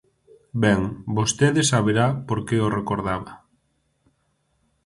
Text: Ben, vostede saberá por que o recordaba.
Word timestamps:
Ben, 0.63 0.81
vostede 1.17 1.61
saberá 1.71 2.07
por 2.27 2.39
que 2.47 2.57
o 2.65 2.73
recordaba. 2.79 3.33